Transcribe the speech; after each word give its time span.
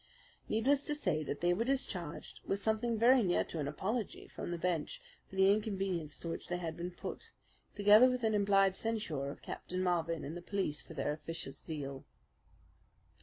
Needless 0.49 0.83
to 0.85 0.95
say 0.95 1.23
that 1.25 1.41
they 1.41 1.53
were 1.53 1.63
discharged 1.63 2.39
with 2.43 2.63
something 2.63 2.97
very 2.97 3.21
near 3.21 3.43
to 3.43 3.59
an 3.59 3.67
apology 3.67 4.27
from 4.27 4.49
the 4.49 4.57
bench 4.57 4.99
for 5.29 5.35
the 5.35 5.53
inconvenience 5.53 6.17
to 6.17 6.27
which 6.27 6.47
they 6.47 6.57
had 6.57 6.75
been 6.75 6.89
put, 6.89 7.31
together 7.75 8.09
with 8.09 8.23
an 8.23 8.33
implied 8.33 8.75
censure 8.75 9.29
of 9.29 9.43
Captain 9.43 9.83
Marvin 9.83 10.25
and 10.25 10.35
the 10.35 10.41
police 10.41 10.81
for 10.81 10.95
their 10.95 11.13
officious 11.13 11.57
zeal. 11.59 12.03